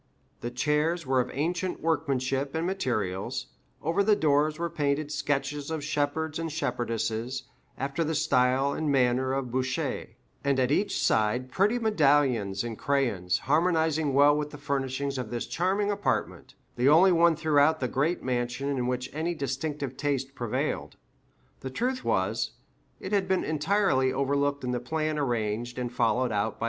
The 0.39 0.49
chairs 0.49 1.05
were 1.05 1.21
of 1.21 1.29
ancient 1.31 1.79
workmanship 1.79 2.55
and 2.55 2.65
materials; 2.65 3.45
over 3.83 4.01
the 4.03 4.15
doors 4.15 4.57
were 4.57 4.67
painted 4.67 5.11
sketches 5.11 5.69
of 5.69 5.83
shepherds 5.83 6.39
and 6.39 6.51
shepherdesses, 6.51 7.43
after 7.77 8.03
the 8.03 8.15
style 8.15 8.73
and 8.73 8.91
manner 8.91 9.31
of 9.33 9.51
Boucher; 9.51 10.07
and 10.43 10.59
at 10.59 10.71
each 10.71 10.99
side 10.99 11.51
pretty 11.51 11.77
medallions 11.77 12.63
in 12.63 12.77
crayons, 12.77 13.37
harmonizing 13.41 14.15
well 14.15 14.35
with 14.35 14.49
the 14.49 14.57
furnishings 14.57 15.19
of 15.19 15.29
this 15.29 15.45
charming 15.45 15.91
apartment, 15.91 16.55
the 16.77 16.89
only 16.89 17.11
one 17.11 17.35
throughout 17.35 17.79
the 17.79 17.87
great 17.87 18.23
mansion 18.23 18.69
in 18.69 18.87
which 18.87 19.07
any 19.13 19.35
distinctive 19.35 19.97
taste 19.97 20.33
prevailed. 20.33 20.95
The 21.59 21.69
truth 21.69 22.03
was, 22.03 22.53
it 22.99 23.11
had 23.11 23.27
been 23.27 23.43
entirely 23.43 24.11
overlooked 24.11 24.63
in 24.63 24.71
the 24.71 24.79
plan 24.79 25.19
arranged 25.19 25.77
and 25.77 25.93
followed 25.93 26.31
out 26.31 26.53
by 26.59 26.59
M. 26.59 26.59